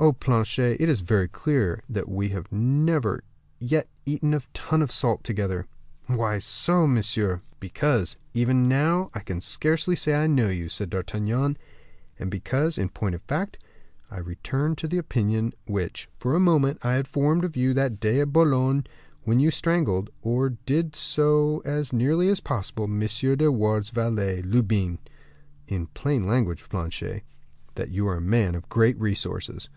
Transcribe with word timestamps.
Oh, 0.00 0.12
Planchet, 0.12 0.80
it 0.80 0.88
is 0.88 1.00
very 1.00 1.26
clear 1.26 1.82
that 1.88 2.08
we 2.08 2.28
have 2.28 2.52
never 2.52 3.24
yet 3.58 3.88
eaten 4.06 4.32
a 4.32 4.40
ton 4.54 4.80
of 4.80 4.92
salt 4.92 5.24
together." 5.24 5.66
"Why 6.06 6.38
so, 6.38 6.86
monsieur?" 6.86 7.40
"Because, 7.58 8.16
even 8.32 8.68
now 8.68 9.10
I 9.12 9.18
can 9.18 9.40
scarcely 9.40 9.96
say 9.96 10.14
I 10.14 10.28
know 10.28 10.50
you," 10.50 10.68
said 10.68 10.88
D'Artagnan, 10.90 11.58
"and 12.16 12.30
because, 12.30 12.78
in 12.78 12.90
point 12.90 13.16
of 13.16 13.22
fact, 13.22 13.58
I 14.08 14.18
return 14.18 14.76
to 14.76 14.86
the 14.86 14.98
opinion 14.98 15.52
which, 15.66 16.08
for 16.20 16.36
a 16.36 16.40
moment, 16.40 16.78
I 16.84 16.94
had 16.94 17.08
formed 17.08 17.42
of 17.44 17.56
you 17.56 17.74
that 17.74 17.98
day 17.98 18.20
at 18.20 18.32
Boulogne, 18.32 18.84
when 19.24 19.40
you 19.40 19.50
strangled, 19.50 20.10
or 20.22 20.50
did 20.50 20.94
so 20.94 21.58
as 21.64 21.92
nearly 21.92 22.28
as 22.28 22.38
possible, 22.38 22.84
M. 22.84 23.00
de 23.00 23.50
Wardes's 23.50 23.90
valet, 23.90 24.42
Lubin; 24.42 25.00
in 25.66 25.88
plain 25.88 26.22
language, 26.22 26.68
Planchet, 26.68 27.24
that 27.74 27.90
you 27.90 28.06
are 28.06 28.18
a 28.18 28.20
man 28.20 28.54
of 28.54 28.68
great 28.68 28.96
resources." 29.00 29.68